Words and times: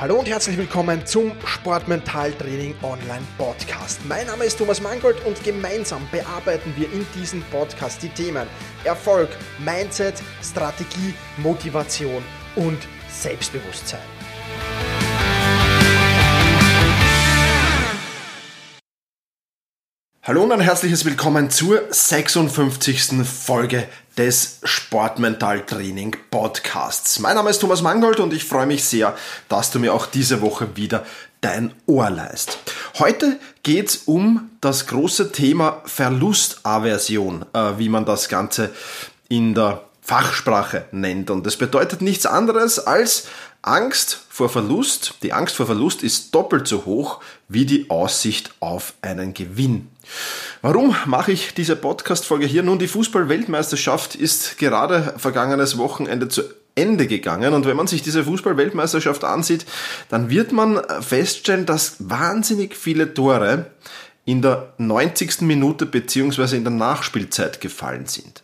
Hallo 0.00 0.20
und 0.20 0.28
herzlich 0.28 0.56
willkommen 0.56 1.04
zum 1.04 1.32
Sportmentaltraining 1.44 2.76
Online 2.82 3.26
Podcast. 3.36 3.98
Mein 4.06 4.28
Name 4.28 4.44
ist 4.44 4.56
Thomas 4.56 4.80
Mangold 4.80 5.16
und 5.26 5.42
gemeinsam 5.42 6.06
bearbeiten 6.12 6.72
wir 6.76 6.86
in 6.92 7.04
diesem 7.16 7.42
Podcast 7.50 8.00
die 8.04 8.08
Themen 8.08 8.46
Erfolg, 8.84 9.28
Mindset, 9.58 10.22
Strategie, 10.40 11.14
Motivation 11.38 12.22
und 12.54 12.78
Selbstbewusstsein. 13.10 13.98
Hallo 20.22 20.44
und 20.44 20.52
ein 20.52 20.60
herzliches 20.60 21.06
Willkommen 21.06 21.50
zur 21.50 21.82
56. 21.90 23.26
Folge 23.26 23.88
des 24.18 24.58
Sportmentaltraining 24.64 26.16
Podcasts. 26.30 27.20
Mein 27.20 27.36
Name 27.36 27.50
ist 27.50 27.60
Thomas 27.60 27.82
Mangold 27.82 28.18
und 28.18 28.32
ich 28.32 28.44
freue 28.44 28.66
mich 28.66 28.84
sehr, 28.84 29.16
dass 29.48 29.70
du 29.70 29.78
mir 29.78 29.94
auch 29.94 30.06
diese 30.06 30.40
Woche 30.40 30.76
wieder 30.76 31.06
dein 31.40 31.72
Ohr 31.86 32.10
leist. 32.10 32.58
Heute 32.98 33.38
geht 33.62 33.90
es 33.90 33.96
um 34.06 34.50
das 34.60 34.88
große 34.88 35.30
Thema 35.30 35.82
Verlustaversion, 35.84 37.44
äh, 37.52 37.78
wie 37.78 37.88
man 37.88 38.04
das 38.04 38.28
Ganze 38.28 38.70
in 39.28 39.54
der 39.54 39.82
Fachsprache 40.02 40.86
nennt. 40.90 41.30
Und 41.30 41.46
das 41.46 41.56
bedeutet 41.56 42.02
nichts 42.02 42.26
anderes 42.26 42.80
als 42.80 43.28
Angst 43.62 44.18
vor 44.28 44.48
Verlust. 44.48 45.14
Die 45.22 45.32
Angst 45.32 45.54
vor 45.54 45.66
Verlust 45.66 46.02
ist 46.02 46.34
doppelt 46.34 46.66
so 46.66 46.86
hoch 46.86 47.20
wie 47.46 47.66
die 47.66 47.88
Aussicht 47.88 48.52
auf 48.58 48.94
einen 49.00 49.32
Gewinn. 49.32 49.88
Warum 50.62 50.96
mache 51.06 51.32
ich 51.32 51.54
diese 51.54 51.76
Podcast-Folge 51.76 52.46
hier? 52.46 52.62
Nun, 52.62 52.78
die 52.78 52.88
Fußball-Weltmeisterschaft 52.88 54.14
ist 54.14 54.58
gerade 54.58 55.14
vergangenes 55.16 55.78
Wochenende 55.78 56.28
zu 56.28 56.42
Ende 56.74 57.06
gegangen. 57.06 57.54
Und 57.54 57.66
wenn 57.66 57.76
man 57.76 57.86
sich 57.86 58.02
diese 58.02 58.24
Fußball-Weltmeisterschaft 58.24 59.24
ansieht, 59.24 59.66
dann 60.08 60.30
wird 60.30 60.52
man 60.52 60.80
feststellen, 61.00 61.66
dass 61.66 61.96
wahnsinnig 61.98 62.76
viele 62.76 63.14
Tore 63.14 63.66
in 64.24 64.42
der 64.42 64.72
90. 64.78 65.42
Minute 65.42 65.86
beziehungsweise 65.86 66.56
in 66.56 66.64
der 66.64 66.72
Nachspielzeit 66.72 67.60
gefallen 67.60 68.06
sind. 68.06 68.42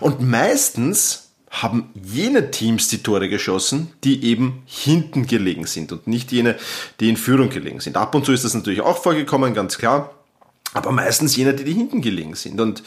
Und 0.00 0.20
meistens 0.20 1.30
haben 1.50 1.90
jene 1.94 2.50
Teams 2.50 2.88
die 2.88 3.02
Tore 3.02 3.28
geschossen, 3.28 3.92
die 4.02 4.24
eben 4.24 4.62
hinten 4.66 5.26
gelegen 5.26 5.66
sind 5.66 5.92
und 5.92 6.06
nicht 6.06 6.32
jene, 6.32 6.56
die 7.00 7.08
in 7.08 7.16
Führung 7.16 7.48
gelegen 7.48 7.80
sind. 7.80 7.96
Ab 7.96 8.14
und 8.14 8.24
zu 8.24 8.32
ist 8.32 8.44
das 8.44 8.54
natürlich 8.54 8.80
auch 8.80 9.02
vorgekommen, 9.02 9.54
ganz 9.54 9.78
klar 9.78 10.14
aber 10.74 10.90
meistens 10.90 11.36
jene, 11.36 11.54
die, 11.54 11.64
die 11.64 11.72
hinten 11.72 12.02
gelegen 12.02 12.34
sind. 12.34 12.60
Und 12.60 12.82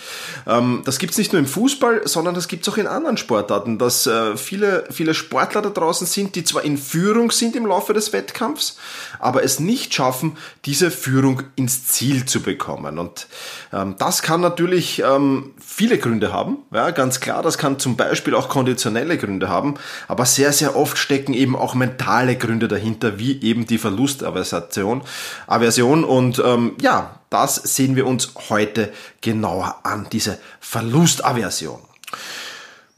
ähm, 0.46 0.82
das 0.86 1.00
gibt's 1.00 1.18
nicht 1.18 1.34
nur 1.34 1.40
im 1.40 1.48
Fußball, 1.48 2.08
sondern 2.08 2.36
das 2.36 2.48
gibt's 2.48 2.68
auch 2.70 2.78
in 2.78 2.86
anderen 2.86 3.18
Sportarten, 3.18 3.78
dass 3.80 4.06
äh, 4.06 4.36
viele, 4.38 4.86
viele 4.92 5.14
Sportler 5.14 5.62
da 5.62 5.70
draußen 5.70 6.06
sind, 6.06 6.36
die 6.36 6.44
zwar 6.44 6.64
in 6.64 6.78
Führung 6.78 7.32
sind 7.32 7.56
im 7.56 7.66
Laufe 7.66 7.94
des 7.94 8.14
Wettkampfs, 8.14 8.78
aber 9.20 9.44
es 9.44 9.60
nicht 9.60 9.94
schaffen, 9.94 10.38
diese 10.66 10.92
Führung 10.92 11.44
ins 11.56 11.88
Ziel 11.88 12.26
zu 12.26 12.42
bekommen. 12.42 13.00
Und 13.00 13.28
ähm, 13.72 13.96
das 13.98 14.22
kann 14.22 14.42
natürlich 14.42 15.02
ähm, 15.06 15.54
viele 15.66 15.98
Gründe 15.98 16.34
haben, 16.34 16.58
ja, 16.74 16.92
ganz 16.92 17.22
klar. 17.22 17.42
Das 17.42 17.58
kann 17.58 17.80
zum 17.80 17.96
Beispiel 17.96 18.36
auch 18.36 18.50
konditionelle 18.50 19.18
Gründe 19.18 19.48
haben, 19.48 19.76
aber 20.10 20.26
sehr, 20.26 20.52
sehr 20.52 20.76
oft 20.76 20.98
stecken 20.98 21.34
eben 21.34 21.56
auch 21.56 21.74
mentale 21.74 22.36
Gründe 22.36 22.68
dahinter, 22.68 23.18
wie 23.18 23.42
eben 23.42 23.66
die 23.66 23.78
Verlustaversion. 23.78 25.04
Aversion 25.48 26.04
und 26.04 26.42
ähm, 26.46 26.74
ja, 26.82 27.20
das 27.30 27.56
sehen 27.56 27.96
wir 27.96 28.08
uns 28.08 28.34
heute 28.50 28.92
genauer 29.22 29.82
an, 29.84 30.08
diese 30.12 30.40
Verlustaversion. 30.60 31.80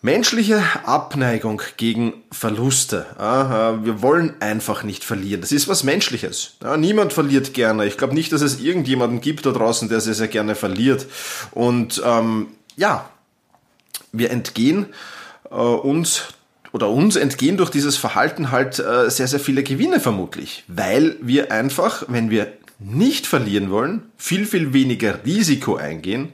Menschliche 0.02 0.64
Abneigung 0.86 1.62
gegen 1.76 2.14
Verluste. 2.32 3.06
Wir 3.18 4.02
wollen 4.02 4.34
einfach 4.40 4.84
nicht 4.84 5.04
verlieren. 5.04 5.42
Das 5.42 5.52
ist 5.52 5.68
was 5.68 5.84
Menschliches. 5.84 6.54
Niemand 6.78 7.12
verliert 7.12 7.54
gerne. 7.54 7.86
Ich 7.86 7.98
glaube 7.98 8.14
nicht, 8.14 8.32
dass 8.32 8.42
es 8.42 8.62
irgendjemanden 8.62 9.20
gibt 9.20 9.46
da 9.46 9.52
draußen, 9.52 9.90
der 9.90 10.00
sehr, 10.00 10.14
sehr 10.14 10.30
gerne 10.30 10.56
verliert. 10.56 11.06
Und 11.52 12.02
ähm, 12.06 12.48
ja, 12.78 13.10
wir 14.14 14.32
entgehen 14.32 14.86
äh, 15.52 15.56
uns 15.56 16.24
oder 16.72 16.90
uns 16.90 17.16
entgehen 17.16 17.58
durch 17.58 17.70
dieses 17.70 17.98
Verhalten 17.98 18.52
halt 18.52 18.80
äh, 18.80 19.10
sehr, 19.10 19.28
sehr 19.28 19.40
viele 19.40 19.64
Gewinne 19.64 20.00
vermutlich. 20.00 20.64
Weil 20.68 21.18
wir 21.22 21.52
einfach, 21.52 22.06
wenn 22.08 22.30
wir 22.30 22.54
nicht 22.80 23.28
verlieren 23.28 23.70
wollen, 23.70 24.04
viel, 24.18 24.46
viel 24.46 24.74
weniger 24.74 25.26
Risiko 25.26 25.76
eingehen, 25.76 26.30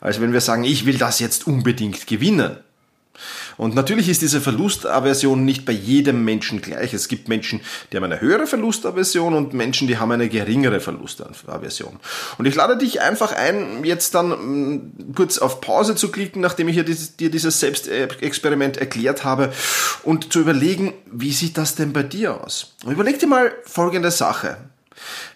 als 0.00 0.20
wenn 0.20 0.32
wir 0.32 0.40
sagen, 0.40 0.64
ich 0.64 0.86
will 0.86 0.98
das 0.98 1.20
jetzt 1.20 1.46
unbedingt 1.46 2.06
gewinnen. 2.06 2.56
Und 3.56 3.74
natürlich 3.74 4.08
ist 4.08 4.22
diese 4.22 4.40
Verlustaversion 4.40 5.44
nicht 5.44 5.66
bei 5.66 5.72
jedem 5.72 6.24
Menschen 6.24 6.62
gleich. 6.62 6.94
Es 6.94 7.08
gibt 7.08 7.28
Menschen, 7.28 7.60
die 7.92 7.96
haben 7.98 8.04
eine 8.04 8.20
höhere 8.20 8.46
Verlustaversion 8.46 9.34
und 9.34 9.52
Menschen, 9.52 9.86
die 9.86 9.98
haben 9.98 10.10
eine 10.12 10.30
geringere 10.30 10.80
Verlustaversion. 10.80 12.00
Und 12.38 12.46
ich 12.46 12.54
lade 12.54 12.78
dich 12.78 13.02
einfach 13.02 13.32
ein, 13.32 13.84
jetzt 13.84 14.14
dann 14.14 14.30
mm, 14.30 15.14
kurz 15.14 15.36
auf 15.36 15.60
Pause 15.60 15.94
zu 15.94 16.10
klicken, 16.10 16.40
nachdem 16.40 16.68
ich 16.68 16.82
dir 17.18 17.30
dieses 17.30 17.60
Selbstexperiment 17.60 18.78
erklärt 18.78 19.24
habe 19.24 19.52
und 20.04 20.32
zu 20.32 20.40
überlegen, 20.40 20.94
wie 21.12 21.32
sieht 21.32 21.58
das 21.58 21.74
denn 21.74 21.92
bei 21.92 22.02
dir 22.02 22.42
aus? 22.42 22.74
Und 22.84 22.92
überleg 22.92 23.18
dir 23.18 23.26
mal 23.26 23.52
folgende 23.66 24.10
Sache. 24.10 24.56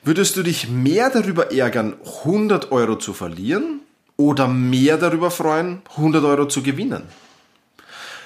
Würdest 0.03 0.37
du 0.37 0.43
dich 0.43 0.69
mehr 0.69 1.11
darüber 1.11 1.53
ärgern, 1.53 1.95
100 2.25 2.73
Euro 2.73 2.97
zu 2.97 3.13
verlieren 3.13 3.81
oder 4.17 4.49
mehr 4.49 4.99
darüber 4.99 5.31
freuen, 5.31 5.83
100 5.97 6.25
Euro 6.25 6.47
zu 6.47 6.63
gewinnen? 6.63 7.05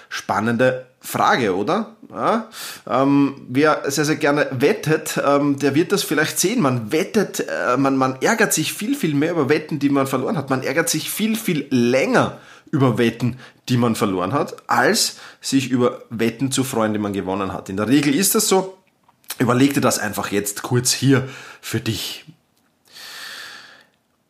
Spannende 0.09 0.87
Frage, 1.01 1.55
oder? 1.55 1.97
Ja, 2.11 2.49
ähm, 2.89 3.43
wer 3.49 3.91
sehr, 3.91 4.05
sehr 4.05 4.17
gerne 4.17 4.49
wettet, 4.51 5.21
ähm, 5.25 5.59
der 5.59 5.75
wird 5.75 5.93
das 5.93 6.03
vielleicht 6.03 6.39
sehen. 6.39 6.61
Man 6.61 6.93
wettet, 6.93 7.41
äh, 7.41 7.77
man, 7.77 7.97
man 7.97 8.21
ärgert 8.23 8.53
sich 8.53 8.73
viel, 8.73 8.95
viel 8.95 9.15
mehr 9.15 9.33
über 9.33 9.49
Wetten, 9.49 9.79
die 9.79 9.91
man 9.91 10.07
verloren 10.07 10.37
hat. 10.37 10.51
Man 10.51 10.63
ärgert 10.63 10.89
sich 10.89 11.11
viel, 11.11 11.37
viel 11.37 11.67
länger 11.71 12.39
über 12.71 12.99
Wetten, 12.99 13.39
die 13.69 13.77
man 13.77 13.95
verloren 13.95 14.33
hat, 14.33 14.57
als 14.69 15.17
sich 15.41 15.71
über 15.71 16.03
Wetten 16.11 16.51
zu 16.51 16.65
freuen, 16.65 16.93
die 16.93 16.99
man 16.99 17.13
gewonnen 17.13 17.53
hat. 17.53 17.69
In 17.69 17.77
der 17.77 17.89
Regel 17.89 18.15
ist 18.15 18.35
das 18.35 18.49
so. 18.49 18.79
Überleg 19.39 19.75
dir 19.75 19.81
das 19.81 19.99
einfach 19.99 20.33
jetzt 20.33 20.63
kurz 20.63 20.93
hier 20.93 21.29
für 21.61 21.81
dich. 21.81 22.25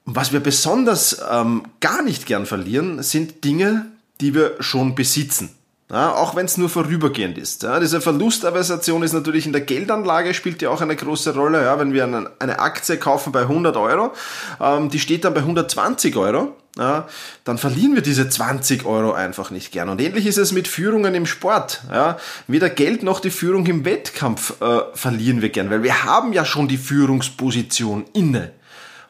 Was 0.04 0.32
wir 0.32 0.40
besonders 0.40 1.20
ähm, 1.30 1.64
gar 1.80 2.02
nicht 2.02 2.26
gern 2.26 2.46
verlieren, 2.46 3.02
sind 3.02 3.44
Dinge, 3.44 3.86
die 4.20 4.34
wir 4.34 4.56
schon 4.60 4.94
besitzen. 4.94 5.50
Ja, 5.90 6.14
auch 6.14 6.36
wenn 6.36 6.44
es 6.44 6.58
nur 6.58 6.68
vorübergehend 6.68 7.38
ist. 7.38 7.62
Ja, 7.62 7.80
diese 7.80 8.02
Verlustaversation 8.02 9.02
ist 9.02 9.14
natürlich 9.14 9.46
in 9.46 9.52
der 9.52 9.62
Geldanlage, 9.62 10.34
spielt 10.34 10.60
ja 10.60 10.68
auch 10.68 10.82
eine 10.82 10.94
große 10.94 11.34
Rolle. 11.34 11.62
Ja, 11.62 11.78
wenn 11.78 11.94
wir 11.94 12.04
eine, 12.04 12.58
Aktie 12.58 12.98
kaufen 12.98 13.32
bei 13.32 13.42
100 13.42 13.74
Euro, 13.76 14.12
ähm, 14.60 14.90
die 14.90 14.98
steht 14.98 15.24
dann 15.24 15.32
bei 15.32 15.40
120 15.40 16.14
Euro, 16.16 16.56
ja, 16.78 17.08
dann 17.44 17.58
verlieren 17.58 17.94
wir 17.94 18.02
diese 18.02 18.28
20 18.28 18.86
Euro 18.86 19.12
einfach 19.12 19.50
nicht 19.50 19.72
gern. 19.72 19.88
Und 19.88 20.00
ähnlich 20.00 20.26
ist 20.26 20.38
es 20.38 20.52
mit 20.52 20.68
Führungen 20.68 21.14
im 21.14 21.26
Sport. 21.26 21.82
Ja. 21.90 22.18
Weder 22.46 22.70
Geld 22.70 23.02
noch 23.02 23.20
die 23.20 23.30
Führung 23.30 23.66
im 23.66 23.84
Wettkampf 23.84 24.60
äh, 24.60 24.80
verlieren 24.94 25.42
wir 25.42 25.48
gern, 25.48 25.70
weil 25.70 25.82
wir 25.82 26.04
haben 26.04 26.32
ja 26.32 26.44
schon 26.44 26.68
die 26.68 26.76
Führungsposition 26.76 28.04
inne. 28.12 28.52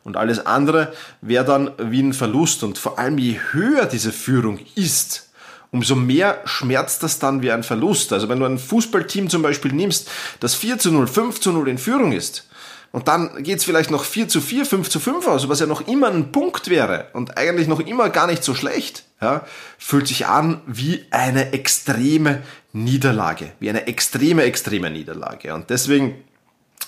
Und 0.03 0.17
alles 0.17 0.47
andere 0.47 0.95
wäre 1.21 1.45
dann 1.45 1.71
wie 1.79 2.01
ein 2.01 2.15
Verlust. 2.15 2.63
Und 2.63 2.79
vor 2.79 2.99
allem 2.99 3.19
je 3.19 3.39
höher 3.53 3.85
diese 3.85 4.13
Führung 4.13 4.59
ist, 4.75 5.29
umso 5.71 5.95
mehr 5.95 6.41
schmerzt 6.47 7.03
das 7.03 7.19
dann 7.19 7.43
wie 7.43 7.53
ein 7.53 7.63
Verlust. 7.63 8.15
Also 8.15 8.31
wenn 8.31 8.41
du 8.41 8.47
ein 8.47 8.59
Fußballteam 8.59 9.29
zum 9.29 9.43
Beispiel 9.43 9.73
nimmst, 9.73 10.09
das 10.41 10.55
4 10.55 10.79
zu 10.79 10.91
0, 10.91 11.07
5 11.07 11.41
zu 11.41 11.53
0 11.53 11.69
in 11.69 11.77
Führung 11.77 12.13
ist, 12.13 12.48
und 12.91 13.09
dann 13.09 13.43
geht's 13.43 13.65
vielleicht 13.65 13.91
noch 13.91 14.05
4 14.05 14.29
zu 14.29 14.41
4, 14.41 14.65
5 14.65 14.89
zu 14.89 15.01
5 15.01 15.27
aus, 15.27 15.49
was 15.49 15.61
ja 15.61 15.67
noch 15.67 15.87
immer 15.87 16.09
ein 16.09 16.33
Punkt 16.33 16.71
wäre 16.71 17.09
und 17.13 17.37
eigentlich 17.37 17.69
noch 17.69 17.81
immer 17.81 18.09
gar 18.09 18.27
nicht 18.27 18.43
so 18.43 18.55
schlecht, 18.55 19.05
ja, 19.21 19.45
fühlt 19.79 20.09
sich 20.09 20.27
an 20.27 20.63
wie 20.67 21.05
eine 21.11 21.53
extreme 21.53 22.43
Niederlage, 22.73 23.53
wie 23.61 23.69
eine 23.69 23.87
extreme, 23.87 24.45
extreme 24.45 24.91
Niederlage. 24.91 25.55
Und 25.55 25.71
deswegen, 25.71 26.25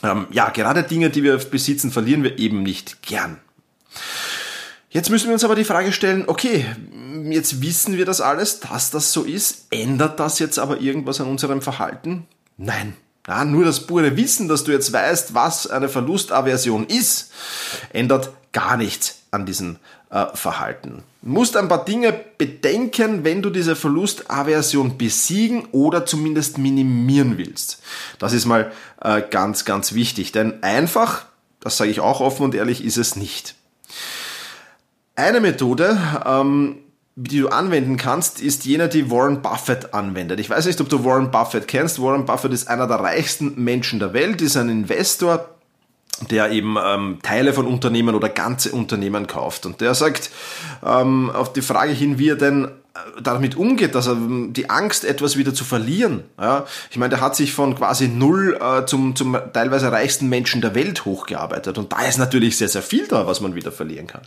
ähm, 0.02 0.26
ja, 0.30 0.48
gerade 0.50 0.84
Dinge, 0.84 1.10
die 1.10 1.22
wir 1.22 1.36
besitzen, 1.36 1.90
verlieren 1.90 2.22
wir 2.22 2.38
eben 2.38 2.62
nicht 2.62 3.02
gern. 3.02 3.38
Jetzt 4.88 5.10
müssen 5.10 5.26
wir 5.26 5.34
uns 5.34 5.44
aber 5.44 5.54
die 5.54 5.64
Frage 5.64 5.92
stellen, 5.92 6.24
okay, 6.26 6.64
jetzt 7.30 7.62
wissen 7.62 7.96
wir 7.96 8.06
das 8.06 8.20
alles, 8.20 8.60
dass 8.60 8.90
das 8.90 9.12
so 9.12 9.22
ist. 9.22 9.66
Ändert 9.70 10.18
das 10.18 10.38
jetzt 10.38 10.58
aber 10.58 10.80
irgendwas 10.80 11.20
an 11.20 11.28
unserem 11.28 11.62
Verhalten? 11.62 12.26
Nein. 12.56 12.96
Ja, 13.28 13.44
nur 13.44 13.64
das 13.64 13.86
pure 13.86 14.16
Wissen, 14.16 14.48
dass 14.48 14.64
du 14.64 14.72
jetzt 14.72 14.92
weißt, 14.92 15.34
was 15.34 15.66
eine 15.66 15.88
Verlustaversion 15.88 16.86
ist, 16.86 17.32
ändert 17.92 18.30
gar 18.52 18.76
nichts 18.76 19.20
an 19.30 19.46
diesem 19.46 19.76
äh, 20.10 20.26
Verhalten. 20.34 21.02
Du 21.22 21.30
musst 21.30 21.56
ein 21.56 21.68
paar 21.68 21.84
Dinge 21.84 22.12
bedenken, 22.38 23.24
wenn 23.24 23.42
du 23.42 23.50
diese 23.50 23.76
Verlustaversion 23.76 24.96
besiegen 24.96 25.66
oder 25.72 26.06
zumindest 26.06 26.58
minimieren 26.58 27.38
willst. 27.38 27.82
Das 28.18 28.32
ist 28.32 28.46
mal 28.46 28.72
äh, 29.02 29.22
ganz, 29.22 29.64
ganz 29.64 29.92
wichtig, 29.92 30.32
denn 30.32 30.62
einfach, 30.62 31.26
das 31.60 31.76
sage 31.76 31.90
ich 31.90 32.00
auch 32.00 32.20
offen 32.20 32.44
und 32.44 32.54
ehrlich, 32.54 32.82
ist 32.82 32.96
es 32.96 33.16
nicht. 33.16 33.54
Eine 35.14 35.40
Methode, 35.40 35.98
ähm, 36.24 36.78
die 37.22 37.40
du 37.40 37.48
anwenden 37.48 37.98
kannst, 37.98 38.40
ist 38.40 38.64
jener, 38.64 38.88
die 38.88 39.10
Warren 39.10 39.42
Buffett 39.42 39.92
anwendet. 39.92 40.40
Ich 40.40 40.48
weiß 40.48 40.64
nicht, 40.64 40.80
ob 40.80 40.88
du 40.88 41.04
Warren 41.04 41.30
Buffett 41.30 41.68
kennst. 41.68 42.00
Warren 42.00 42.24
Buffett 42.24 42.52
ist 42.52 42.68
einer 42.68 42.86
der 42.86 43.00
reichsten 43.00 43.62
Menschen 43.62 43.98
der 43.98 44.14
Welt, 44.14 44.40
ist 44.40 44.56
ein 44.56 44.70
Investor, 44.70 45.50
der 46.30 46.50
eben 46.50 46.76
ähm, 46.82 47.18
Teile 47.22 47.52
von 47.52 47.66
Unternehmen 47.66 48.14
oder 48.14 48.30
ganze 48.30 48.72
Unternehmen 48.72 49.26
kauft. 49.26 49.66
Und 49.66 49.82
der 49.82 49.94
sagt 49.94 50.30
ähm, 50.82 51.30
auf 51.30 51.52
die 51.52 51.60
Frage 51.60 51.92
hin, 51.92 52.18
wie 52.18 52.30
er 52.30 52.36
denn 52.36 52.68
damit 53.22 53.56
umgeht, 53.56 53.94
dass 53.94 54.06
er 54.06 54.14
ähm, 54.14 54.52
die 54.52 54.68
Angst, 54.68 55.04
etwas 55.04 55.36
wieder 55.36 55.54
zu 55.54 55.64
verlieren. 55.64 56.24
Ja, 56.40 56.66
ich 56.90 56.96
meine, 56.96 57.10
der 57.10 57.20
hat 57.20 57.36
sich 57.36 57.52
von 57.52 57.74
quasi 57.76 58.08
null 58.08 58.58
äh, 58.60 58.84
zum, 58.86 59.14
zum 59.14 59.38
teilweise 59.52 59.92
reichsten 59.92 60.28
Menschen 60.28 60.60
der 60.60 60.74
Welt 60.74 61.04
hochgearbeitet. 61.04 61.78
Und 61.78 61.92
da 61.92 62.02
ist 62.06 62.18
natürlich 62.18 62.56
sehr, 62.56 62.68
sehr 62.68 62.82
viel 62.82 63.06
da, 63.06 63.26
was 63.26 63.40
man 63.40 63.54
wieder 63.54 63.70
verlieren 63.72 64.06
kann. 64.06 64.22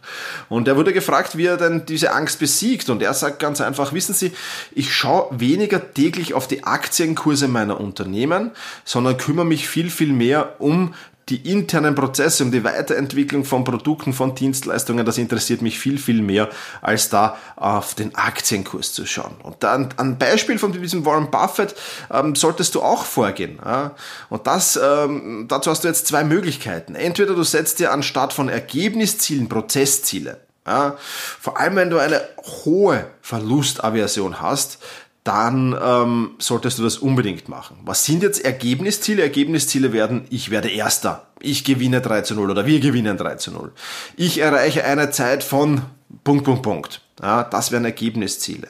Und 0.49 0.67
er 0.67 0.77
wurde 0.77 0.93
gefragt, 0.93 1.37
wie 1.37 1.45
er 1.45 1.57
denn 1.57 1.85
diese 1.85 2.13
Angst 2.13 2.39
besiegt. 2.39 2.89
Und 2.89 3.01
er 3.01 3.13
sagt 3.13 3.39
ganz 3.39 3.59
einfach, 3.61 3.93
wissen 3.93 4.13
Sie, 4.13 4.31
ich 4.71 4.93
schaue 4.93 5.27
weniger 5.39 5.93
täglich 5.93 6.33
auf 6.33 6.47
die 6.47 6.63
Aktienkurse 6.63 7.47
meiner 7.47 7.79
Unternehmen, 7.79 8.51
sondern 8.85 9.17
kümmere 9.17 9.45
mich 9.45 9.67
viel, 9.67 9.89
viel 9.89 10.13
mehr 10.13 10.55
um 10.59 10.93
die 11.29 11.49
internen 11.49 11.95
Prozesse, 11.95 12.43
um 12.43 12.51
die 12.51 12.63
Weiterentwicklung 12.63 13.45
von 13.45 13.63
Produkten, 13.63 14.13
von 14.13 14.35
Dienstleistungen, 14.35 15.05
das 15.05 15.17
interessiert 15.17 15.61
mich 15.61 15.79
viel, 15.79 15.97
viel 15.97 16.21
mehr, 16.21 16.49
als 16.81 17.09
da 17.09 17.37
auf 17.55 17.95
den 17.95 18.13
Aktienkurs 18.15 18.93
zu 18.93 19.05
schauen. 19.05 19.35
Und 19.41 19.63
dann 19.63 19.89
ein 19.97 20.17
Beispiel 20.17 20.59
von 20.59 20.73
diesem 20.73 21.05
Warren 21.05 21.31
Buffett 21.31 21.75
ähm, 22.11 22.35
solltest 22.35 22.75
du 22.75 22.81
auch 22.81 23.05
vorgehen. 23.05 23.59
Ja? 23.63 23.91
Und 24.29 24.47
das, 24.47 24.77
ähm, 24.81 25.45
dazu 25.47 25.71
hast 25.71 25.83
du 25.83 25.87
jetzt 25.87 26.07
zwei 26.07 26.23
Möglichkeiten. 26.23 26.95
Entweder 26.95 27.35
du 27.35 27.43
setzt 27.43 27.79
dir 27.79 27.91
anstatt 27.91 28.33
von 28.33 28.49
Ergebniszielen 28.49 29.47
Prozessziele. 29.47 30.41
Ja? 30.67 30.97
Vor 31.39 31.59
allem, 31.59 31.75
wenn 31.75 31.89
du 31.89 31.99
eine 31.99 32.21
hohe 32.65 33.07
Verlustaversion 33.21 34.41
hast, 34.41 34.79
dann 35.23 35.77
ähm, 35.81 36.31
solltest 36.37 36.79
du 36.79 36.83
das 36.83 36.97
unbedingt 36.97 37.47
machen. 37.47 37.77
Was 37.85 38.05
sind 38.05 38.23
jetzt 38.23 38.43
Ergebnisziele? 38.43 39.21
Ergebnisziele 39.21 39.93
werden, 39.93 40.25
ich 40.29 40.49
werde 40.49 40.69
Erster, 40.69 41.27
ich 41.39 41.63
gewinne 41.63 42.01
3 42.01 42.21
zu 42.21 42.35
0 42.35 42.51
oder 42.51 42.65
wir 42.65 42.79
gewinnen 42.79 43.17
3 43.17 43.35
zu 43.35 43.51
0. 43.51 43.71
Ich 44.17 44.39
erreiche 44.39 44.83
eine 44.83 45.11
Zeit 45.11 45.43
von 45.43 45.81
Punkt, 46.23 46.43
Punkt, 46.43 46.63
Punkt. 46.63 47.01
Ja, 47.21 47.43
das 47.43 47.71
wären 47.71 47.85
Ergebnisziele. 47.85 48.67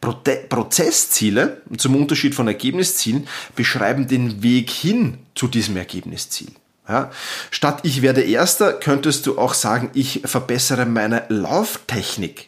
Prote 0.00 0.44
Prozessziele, 0.48 1.62
zum 1.76 1.96
Unterschied 1.96 2.34
von 2.34 2.48
Ergebniszielen, 2.48 3.26
beschreiben 3.56 4.06
den 4.06 4.42
Weg 4.42 4.70
hin 4.70 5.18
zu 5.34 5.48
diesem 5.48 5.76
Ergebnisziel. 5.76 6.50
Ja, 6.88 7.10
statt 7.50 7.80
ich 7.82 8.02
werde 8.02 8.22
Erster, 8.22 8.72
könntest 8.72 9.26
du 9.26 9.38
auch 9.38 9.54
sagen, 9.54 9.90
ich 9.94 10.22
verbessere 10.24 10.86
meine 10.86 11.24
Lauftechnik. 11.28 12.47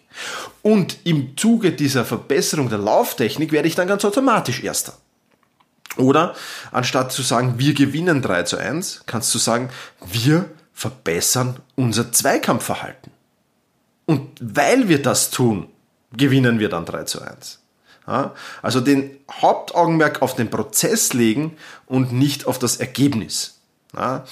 Und 0.63 0.99
im 1.05 1.37
Zuge 1.37 1.73
dieser 1.73 2.05
Verbesserung 2.05 2.69
der 2.69 2.79
Lauftechnik 2.79 3.53
werde 3.53 3.69
ich 3.69 3.75
dann 3.75 3.89
ganz 3.89 4.05
automatisch 4.05 4.63
Erster. 4.63 4.95
Oder 5.97 6.35
anstatt 6.71 7.13
zu 7.13 7.23
sagen, 7.23 7.55
wir 7.59 7.75
gewinnen 7.75 8.23
3 8.23 8.45
zu 8.45 8.57
1, 8.57 9.03
kannst 9.07 9.35
du 9.35 9.39
sagen, 9.39 9.71
wir 10.07 10.49
verbessern 10.73 11.57
unser 11.75 12.13
Zweikampfverhalten. 12.13 13.13
Und 14.07 14.29
weil 14.41 14.89
wir 14.89 15.03
das 15.03 15.31
tun, 15.31 15.69
gewinnen 16.13 16.59
wir 16.59 16.69
dann 16.69 16.85
3 16.85 17.05
zu 17.05 17.21
1. 17.21 17.61
Ja, 18.07 18.35
also 18.63 18.81
den 18.81 19.19
Hauptaugenmerk 19.31 20.23
auf 20.23 20.35
den 20.35 20.51
Prozess 20.51 21.13
legen 21.13 21.57
und 21.87 22.13
nicht 22.13 22.47
auf 22.47 22.59
das 22.59 22.77
Ergebnis. 22.77 23.60
Ja. 23.97 24.25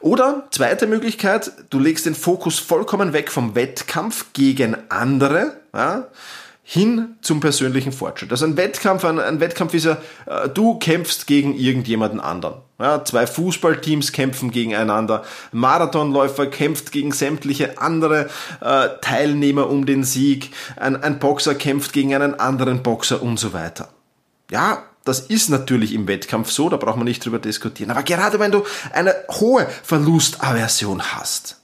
Oder 0.00 0.44
zweite 0.50 0.86
Möglichkeit, 0.86 1.52
du 1.70 1.78
legst 1.78 2.06
den 2.06 2.14
Fokus 2.14 2.58
vollkommen 2.58 3.12
weg 3.12 3.30
vom 3.30 3.54
Wettkampf 3.54 4.32
gegen 4.32 4.76
andere 4.88 5.58
ja, 5.74 6.08
hin 6.62 7.16
zum 7.20 7.40
persönlichen 7.40 7.92
Fortschritt. 7.92 8.30
Also 8.30 8.46
ein 8.46 8.56
Wettkampf, 8.56 9.04
ein, 9.04 9.18
ein 9.18 9.40
Wettkampf 9.40 9.74
ist 9.74 9.84
ja, 9.84 9.98
äh, 10.26 10.48
du 10.48 10.78
kämpfst 10.78 11.26
gegen 11.26 11.54
irgendjemanden 11.54 12.20
anderen. 12.20 12.62
Ja, 12.80 13.04
zwei 13.04 13.26
Fußballteams 13.26 14.12
kämpfen 14.12 14.50
gegeneinander, 14.50 15.24
Marathonläufer 15.52 16.46
kämpft 16.46 16.90
gegen 16.90 17.12
sämtliche 17.12 17.78
andere 17.78 18.30
äh, 18.60 18.88
Teilnehmer 19.02 19.68
um 19.68 19.84
den 19.84 20.04
Sieg, 20.04 20.50
ein, 20.76 21.00
ein 21.02 21.18
Boxer 21.18 21.54
kämpft 21.54 21.92
gegen 21.92 22.14
einen 22.14 22.40
anderen 22.40 22.82
Boxer 22.82 23.22
und 23.22 23.38
so 23.38 23.52
weiter. 23.52 23.90
Ja, 24.50 24.84
das 25.04 25.20
ist 25.20 25.48
natürlich 25.48 25.94
im 25.94 26.06
Wettkampf 26.06 26.50
so, 26.50 26.68
da 26.68 26.76
braucht 26.76 26.96
man 26.96 27.06
nicht 27.06 27.24
drüber 27.24 27.38
diskutieren. 27.38 27.90
Aber 27.90 28.02
gerade 28.02 28.38
wenn 28.38 28.52
du 28.52 28.64
eine 28.92 29.14
hohe 29.30 29.66
Verlustaversion 29.82 31.02
hast, 31.14 31.58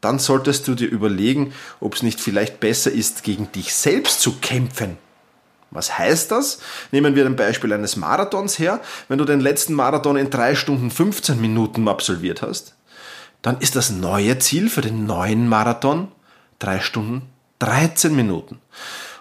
dann 0.00 0.18
solltest 0.18 0.68
du 0.68 0.74
dir 0.74 0.88
überlegen, 0.88 1.52
ob 1.80 1.94
es 1.94 2.02
nicht 2.02 2.20
vielleicht 2.20 2.60
besser 2.60 2.92
ist, 2.92 3.22
gegen 3.22 3.50
dich 3.52 3.74
selbst 3.74 4.20
zu 4.20 4.36
kämpfen. 4.38 4.98
Was 5.70 5.98
heißt 5.98 6.30
das? 6.30 6.60
Nehmen 6.92 7.14
wir 7.14 7.26
ein 7.26 7.36
Beispiel 7.36 7.72
eines 7.72 7.96
Marathons 7.96 8.58
her. 8.58 8.80
Wenn 9.08 9.18
du 9.18 9.24
den 9.24 9.40
letzten 9.40 9.74
Marathon 9.74 10.16
in 10.16 10.30
drei 10.30 10.54
Stunden 10.54 10.90
15 10.90 11.40
Minuten 11.40 11.88
absolviert 11.88 12.42
hast, 12.42 12.74
dann 13.42 13.58
ist 13.58 13.76
das 13.76 13.90
neue 13.90 14.38
Ziel 14.38 14.70
für 14.70 14.80
den 14.80 15.06
neuen 15.06 15.48
Marathon 15.48 16.08
drei 16.58 16.80
Stunden 16.80 17.22
13 17.58 18.14
Minuten. 18.14 18.60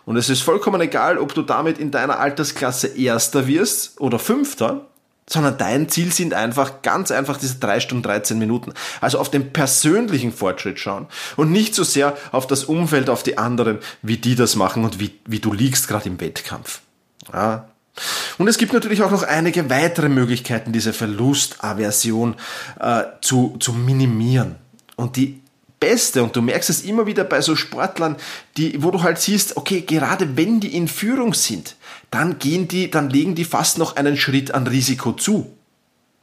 Und 0.08 0.16
es 0.16 0.30
ist 0.30 0.42
vollkommen 0.42 0.80
egal, 0.80 1.18
ob 1.18 1.34
du 1.34 1.42
damit 1.42 1.78
in 1.80 1.92
deiner 1.92 2.18
Altersklasse 2.18 2.88
Erster 2.88 3.46
wirst 3.46 4.00
oder 4.00 4.20
Fünfter, 4.20 4.86
sondern 5.30 5.58
dein 5.58 5.90
Ziel 5.90 6.14
sind 6.14 6.34
einfach 6.34 6.82
ganz 6.82 7.12
einfach 7.12 7.36
diese 7.36 7.56
drei 7.56 7.82
Stunden 7.82 8.04
13 8.04 8.40
Minuten. 8.40 8.72
Also 9.02 9.20
auf 9.20 9.30
den 9.30 9.52
persönlichen 9.52 10.32
Fortschritt 10.32 10.80
schauen 10.80 11.08
und 11.36 11.52
nicht 11.52 11.76
so 11.76 11.84
sehr 11.84 12.16
auf 12.32 12.48
das 12.48 12.64
Umfeld, 12.64 13.10
auf 13.10 13.22
die 13.22 13.38
anderen, 13.38 13.80
wie 14.02 14.16
die 14.16 14.36
das 14.36 14.56
machen 14.56 14.86
und 14.86 15.02
wie, 15.02 15.14
wie 15.26 15.40
du 15.40 15.52
liegst 15.52 15.90
gerade 15.90 16.08
im 16.08 16.22
Wettkampf. 16.22 16.80
Ja. 17.34 17.68
Und 18.38 18.48
es 18.48 18.58
gibt 18.58 18.72
natürlich 18.72 19.04
auch 19.04 19.12
noch 19.12 19.24
einige 19.24 19.70
weitere 19.70 20.08
Möglichkeiten, 20.08 20.72
diese 20.72 20.94
Verlustaversion 20.94 22.36
äh, 22.80 23.04
zu, 23.20 23.58
zu 23.60 23.74
minimieren. 23.74 24.56
Und 24.96 25.18
die 25.18 25.42
Beste 25.80 26.24
und 26.24 26.36
du 26.36 26.42
merkst 26.42 26.70
es 26.70 26.84
immer 26.84 27.06
wieder 27.06 27.24
bei 27.24 27.42
so 27.42 27.56
Sportlern, 27.56 28.16
die, 28.58 28.82
wo 28.82 28.92
du 28.92 29.04
halt 29.04 29.20
siehst, 29.20 29.58
okay, 29.58 29.82
gerade 29.82 30.36
wenn 30.36 30.60
die 30.60 30.76
in 30.76 30.88
Führung 30.88 31.34
sind, 31.34 31.76
dann 32.10 32.40
gehen 32.40 32.68
die, 32.68 32.90
dann 32.90 33.10
legen 33.10 33.36
die 33.36 33.46
fast 33.46 33.78
noch 33.78 33.96
einen 33.96 34.18
Schritt 34.18 34.52
an 34.52 34.66
Risiko 34.66 35.14
zu. 35.14 35.56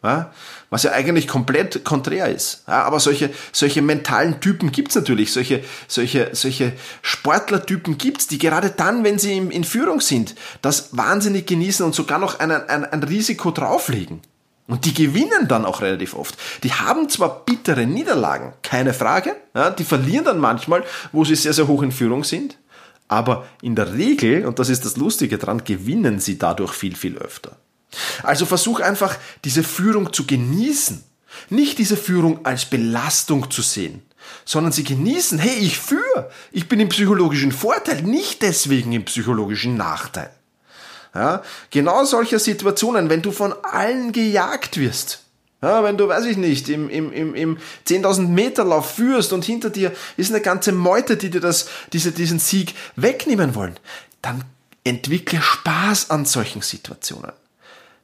Ja? 0.02 0.32
Was 0.70 0.82
ja 0.82 0.92
eigentlich 0.92 1.28
komplett 1.28 1.84
konträr 1.84 2.28
ist. 2.28 2.64
Ja, 2.66 2.82
aber 2.82 3.00
solche, 3.00 3.30
solche 3.52 3.80
mentalen 3.80 4.40
Typen 4.40 4.72
gibt's 4.72 4.94
natürlich, 4.94 5.32
solche, 5.32 5.62
solche, 5.88 6.30
solche 6.32 6.72
Sportlertypen 7.02 7.96
gibt's, 7.96 8.26
die 8.26 8.38
gerade 8.38 8.70
dann, 8.70 9.04
wenn 9.04 9.18
sie 9.18 9.36
in, 9.36 9.50
in 9.50 9.64
Führung 9.64 10.00
sind, 10.00 10.34
das 10.62 10.96
wahnsinnig 10.96 11.46
genießen 11.46 11.86
und 11.86 11.94
sogar 11.94 12.18
noch 12.18 12.40
ein, 12.40 12.50
ein, 12.50 12.84
ein 12.84 13.02
Risiko 13.02 13.50
drauflegen. 13.50 14.20
Und 14.66 14.86
die 14.86 14.94
gewinnen 14.94 15.46
dann 15.46 15.66
auch 15.66 15.82
relativ 15.82 16.14
oft. 16.14 16.36
Die 16.62 16.72
haben 16.72 17.08
zwar 17.10 17.44
bittere 17.44 17.86
Niederlagen, 17.86 18.54
keine 18.62 18.94
Frage. 18.94 19.36
Ja, 19.54 19.70
die 19.70 19.84
verlieren 19.84 20.24
dann 20.24 20.38
manchmal, 20.38 20.84
wo 21.12 21.24
sie 21.24 21.36
sehr, 21.36 21.52
sehr 21.52 21.68
hoch 21.68 21.82
in 21.82 21.92
Führung 21.92 22.24
sind. 22.24 22.56
Aber 23.06 23.46
in 23.60 23.74
der 23.76 23.92
Regel, 23.92 24.46
und 24.46 24.58
das 24.58 24.70
ist 24.70 24.84
das 24.86 24.96
Lustige 24.96 25.36
dran, 25.36 25.64
gewinnen 25.64 26.18
sie 26.18 26.38
dadurch 26.38 26.72
viel, 26.72 26.96
viel 26.96 27.18
öfter. 27.18 27.56
Also 28.22 28.46
versuch 28.46 28.80
einfach, 28.80 29.16
diese 29.44 29.62
Führung 29.62 30.12
zu 30.12 30.26
genießen. 30.26 31.04
Nicht 31.50 31.78
diese 31.78 31.96
Führung 31.96 32.46
als 32.46 32.64
Belastung 32.64 33.50
zu 33.50 33.60
sehen, 33.60 34.02
sondern 34.44 34.72
sie 34.72 34.84
genießen, 34.84 35.38
hey, 35.38 35.58
ich 35.58 35.78
führe, 35.78 36.30
ich 36.52 36.68
bin 36.68 36.80
im 36.80 36.88
psychologischen 36.88 37.52
Vorteil, 37.52 38.02
nicht 38.02 38.42
deswegen 38.42 38.92
im 38.92 39.04
psychologischen 39.04 39.76
Nachteil. 39.76 40.30
Ja, 41.14 41.42
genau 41.70 42.04
solche 42.04 42.38
Situationen, 42.38 43.08
wenn 43.08 43.22
du 43.22 43.30
von 43.30 43.54
allen 43.62 44.12
gejagt 44.12 44.78
wirst. 44.78 45.20
Ja, 45.62 45.82
wenn 45.82 45.96
du, 45.96 46.08
weiß 46.08 46.26
ich 46.26 46.36
nicht, 46.36 46.68
im, 46.68 46.90
im, 46.90 47.10
im, 47.12 47.34
im 47.34 47.58
10.000 47.86 48.26
Meter 48.28 48.64
Lauf 48.64 48.96
führst 48.96 49.32
und 49.32 49.44
hinter 49.44 49.70
dir 49.70 49.92
ist 50.18 50.30
eine 50.30 50.42
ganze 50.42 50.72
Meute, 50.72 51.16
die 51.16 51.30
dir 51.30 51.40
das, 51.40 51.68
diese, 51.92 52.12
diesen 52.12 52.38
Sieg 52.38 52.74
wegnehmen 52.96 53.54
wollen, 53.54 53.78
dann 54.20 54.44
entwickle 54.84 55.40
Spaß 55.40 56.10
an 56.10 56.26
solchen 56.26 56.60
Situationen. 56.60 57.32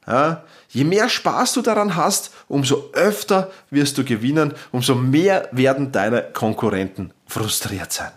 Ja, 0.07 0.43
je 0.69 0.83
mehr 0.83 1.07
Spaß 1.07 1.53
du 1.53 1.61
daran 1.61 1.95
hast, 1.95 2.31
umso 2.47 2.89
öfter 2.93 3.51
wirst 3.69 3.97
du 3.99 4.03
gewinnen, 4.03 4.55
umso 4.71 4.95
mehr 4.95 5.47
werden 5.51 5.91
deine 5.91 6.23
Konkurrenten 6.23 7.13
frustriert 7.27 7.93
sein. 7.93 8.11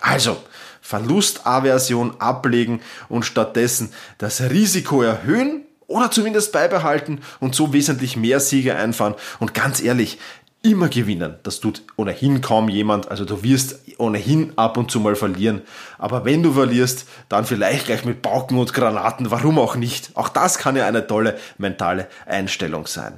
Also, 0.00 0.42
Verlustaversion 0.84 2.20
ablegen 2.20 2.82
und 3.08 3.24
stattdessen 3.24 3.90
das 4.18 4.42
Risiko 4.42 5.00
erhöhen 5.00 5.62
oder 5.86 6.10
zumindest 6.10 6.52
beibehalten 6.52 7.20
und 7.40 7.54
so 7.54 7.72
wesentlich 7.72 8.18
mehr 8.18 8.38
Siege 8.38 8.76
einfahren. 8.76 9.14
Und 9.40 9.54
ganz 9.54 9.82
ehrlich, 9.82 10.18
immer 10.60 10.90
gewinnen. 10.90 11.36
Das 11.42 11.60
tut 11.60 11.82
ohnehin 11.96 12.42
kaum 12.42 12.68
jemand. 12.68 13.10
Also 13.10 13.24
du 13.24 13.42
wirst 13.42 13.80
ohnehin 13.96 14.52
ab 14.56 14.76
und 14.76 14.90
zu 14.90 15.00
mal 15.00 15.16
verlieren. 15.16 15.62
Aber 15.96 16.26
wenn 16.26 16.42
du 16.42 16.52
verlierst, 16.52 17.06
dann 17.30 17.46
vielleicht 17.46 17.86
gleich 17.86 18.04
mit 18.04 18.20
Pauken 18.20 18.58
und 18.58 18.74
Granaten. 18.74 19.30
Warum 19.30 19.58
auch 19.58 19.76
nicht? 19.76 20.10
Auch 20.14 20.28
das 20.28 20.58
kann 20.58 20.76
ja 20.76 20.86
eine 20.86 21.06
tolle 21.06 21.38
mentale 21.56 22.08
Einstellung 22.26 22.86
sein. 22.86 23.14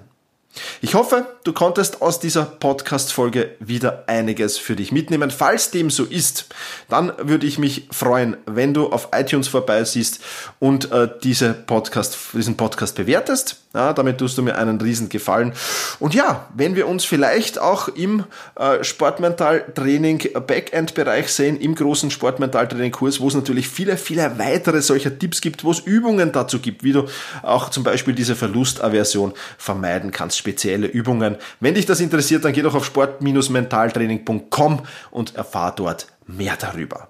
Ich 0.80 0.94
hoffe, 0.94 1.26
du 1.44 1.52
konntest 1.52 2.02
aus 2.02 2.20
dieser 2.20 2.44
Podcast-Folge 2.44 3.56
wieder 3.60 4.04
einiges 4.06 4.58
für 4.58 4.76
dich 4.76 4.92
mitnehmen. 4.92 5.30
Falls 5.30 5.70
dem 5.70 5.90
so 5.90 6.04
ist, 6.04 6.46
dann 6.88 7.12
würde 7.18 7.46
ich 7.46 7.58
mich 7.58 7.88
freuen, 7.90 8.36
wenn 8.46 8.74
du 8.74 8.90
auf 8.90 9.08
iTunes 9.12 9.48
vorbeisiehst 9.48 10.20
und 10.58 10.90
äh, 10.92 11.08
diese 11.22 11.52
Podcast, 11.52 12.18
diesen 12.32 12.56
Podcast 12.56 12.96
bewertest. 12.96 13.65
Ja, 13.76 13.92
damit 13.92 14.16
tust 14.16 14.38
du 14.38 14.42
mir 14.42 14.56
einen 14.56 14.80
riesen 14.80 15.10
Gefallen. 15.10 15.52
Und 16.00 16.14
ja, 16.14 16.46
wenn 16.54 16.76
wir 16.76 16.88
uns 16.88 17.04
vielleicht 17.04 17.58
auch 17.58 17.88
im 17.88 18.24
äh, 18.58 18.82
Sportmental-Training 18.82 20.30
Backend-Bereich 20.46 21.28
sehen, 21.28 21.60
im 21.60 21.74
großen 21.74 22.10
Sportmental-Training-Kurs, 22.10 23.20
wo 23.20 23.28
es 23.28 23.34
natürlich 23.34 23.68
viele, 23.68 23.98
viele 23.98 24.38
weitere 24.38 24.80
solcher 24.80 25.18
Tipps 25.18 25.42
gibt, 25.42 25.62
wo 25.62 25.72
es 25.72 25.80
Übungen 25.80 26.32
dazu 26.32 26.58
gibt, 26.58 26.84
wie 26.84 26.92
du 26.92 27.04
auch 27.42 27.68
zum 27.68 27.84
Beispiel 27.84 28.14
diese 28.14 28.34
Verlustaversion 28.34 29.34
vermeiden 29.58 30.10
kannst, 30.10 30.38
spezielle 30.38 30.86
Übungen. 30.86 31.36
Wenn 31.60 31.74
dich 31.74 31.84
das 31.84 32.00
interessiert, 32.00 32.46
dann 32.46 32.54
geh 32.54 32.62
doch 32.62 32.74
auf 32.74 32.86
sport-mentaltraining.com 32.86 34.86
und 35.10 35.36
erfahr 35.36 35.74
dort 35.74 36.06
mehr 36.26 36.56
darüber. 36.58 37.08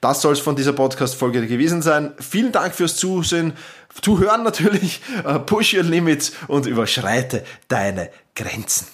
Das 0.00 0.22
soll 0.22 0.32
es 0.32 0.40
von 0.40 0.56
dieser 0.56 0.72
Podcast-Folge 0.72 1.46
gewesen 1.46 1.82
sein. 1.82 2.14
Vielen 2.18 2.52
Dank 2.52 2.74
fürs 2.74 2.96
Zusehen, 2.96 3.52
Zuhören 4.00 4.42
natürlich. 4.42 5.02
Äh, 5.24 5.38
push 5.40 5.74
your 5.74 5.82
limits 5.82 6.32
und 6.48 6.66
überschreite 6.66 7.44
deine 7.68 8.08
Grenzen. 8.34 8.86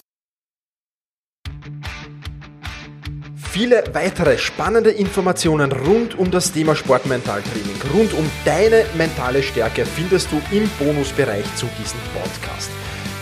Viele 3.51 3.85
weitere 3.93 4.39
spannende 4.39 4.91
Informationen 4.91 5.73
rund 5.73 6.17
um 6.19 6.31
das 6.31 6.53
Thema 6.53 6.77
Sportmentaltraining, 6.77 7.81
rund 7.95 8.13
um 8.13 8.31
deine 8.45 8.85
mentale 8.95 9.43
Stärke 9.43 9.87
findest 9.87 10.29
du 10.31 10.39
im 10.55 10.69
Bonusbereich 10.79 11.47
zu 11.57 11.67
diesem 11.81 11.99
Podcast. 12.13 12.69